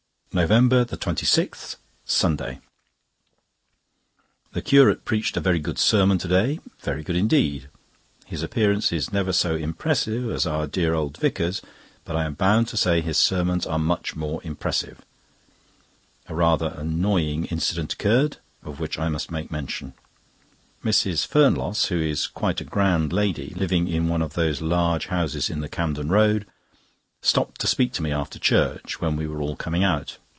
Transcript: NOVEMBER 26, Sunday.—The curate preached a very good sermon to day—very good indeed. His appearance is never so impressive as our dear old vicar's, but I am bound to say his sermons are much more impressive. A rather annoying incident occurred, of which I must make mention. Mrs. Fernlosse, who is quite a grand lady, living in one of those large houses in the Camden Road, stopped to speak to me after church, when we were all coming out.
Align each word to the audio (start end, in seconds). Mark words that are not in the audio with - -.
NOVEMBER 0.33 0.85
26, 0.85 1.75
Sunday.—The 2.05 4.61
curate 4.61 5.03
preached 5.03 5.35
a 5.35 5.41
very 5.41 5.59
good 5.59 5.77
sermon 5.77 6.17
to 6.19 6.27
day—very 6.29 7.03
good 7.03 7.17
indeed. 7.17 7.67
His 8.27 8.41
appearance 8.41 8.93
is 8.93 9.11
never 9.11 9.33
so 9.33 9.55
impressive 9.57 10.31
as 10.31 10.47
our 10.47 10.67
dear 10.67 10.93
old 10.93 11.17
vicar's, 11.17 11.61
but 12.05 12.15
I 12.15 12.23
am 12.23 12.35
bound 12.35 12.69
to 12.69 12.77
say 12.77 13.01
his 13.01 13.17
sermons 13.17 13.65
are 13.67 13.77
much 13.77 14.15
more 14.15 14.39
impressive. 14.45 15.01
A 16.29 16.33
rather 16.33 16.73
annoying 16.77 17.43
incident 17.47 17.91
occurred, 17.91 18.37
of 18.63 18.79
which 18.79 18.97
I 18.97 19.09
must 19.09 19.31
make 19.31 19.51
mention. 19.51 19.95
Mrs. 20.81 21.27
Fernlosse, 21.27 21.87
who 21.89 21.99
is 21.99 22.27
quite 22.27 22.61
a 22.61 22.63
grand 22.63 23.11
lady, 23.11 23.53
living 23.57 23.89
in 23.89 24.07
one 24.07 24.21
of 24.21 24.31
those 24.35 24.61
large 24.61 25.07
houses 25.07 25.49
in 25.49 25.59
the 25.59 25.67
Camden 25.67 26.07
Road, 26.07 26.45
stopped 27.23 27.61
to 27.61 27.67
speak 27.67 27.93
to 27.93 28.01
me 28.01 28.11
after 28.11 28.39
church, 28.39 28.99
when 28.99 29.15
we 29.15 29.27
were 29.27 29.41
all 29.41 29.55
coming 29.55 29.83
out. 29.83 30.17